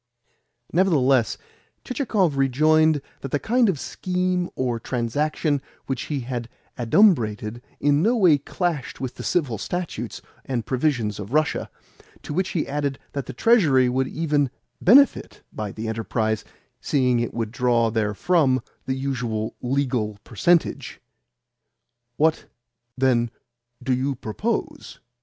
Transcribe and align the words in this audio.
Nevertheless 0.73 1.37
Chichikov 1.85 2.35
rejoined 2.35 3.03
that 3.19 3.29
the 3.29 3.37
kind 3.37 3.69
of 3.69 3.79
scheme 3.79 4.49
or 4.55 4.79
transaction 4.79 5.61
which 5.85 6.05
he 6.09 6.21
had 6.21 6.49
adumbrated 6.75 7.61
in 7.79 8.01
no 8.01 8.17
way 8.17 8.39
clashed 8.39 8.99
with 8.99 9.13
the 9.13 9.21
Civil 9.23 9.59
Statutes 9.59 10.19
and 10.43 10.65
Provisions 10.65 11.19
of 11.19 11.33
Russia; 11.33 11.69
to 12.23 12.33
which 12.33 12.49
he 12.49 12.67
added 12.67 12.97
that 13.13 13.27
the 13.27 13.31
Treasury 13.33 13.89
would 13.89 14.07
even 14.07 14.49
BENEFIT 14.83 15.43
by 15.53 15.71
the 15.71 15.87
enterprise, 15.87 16.43
seeing 16.79 17.19
it 17.19 17.31
would 17.35 17.51
draw 17.51 17.91
therefrom 17.91 18.63
the 18.87 18.95
usual 18.95 19.55
legal 19.61 20.17
percentage. 20.23 20.99
"What, 22.17 22.45
then, 22.97 23.29
do 23.83 23.93
you 23.93 24.15
propose?" 24.15 24.97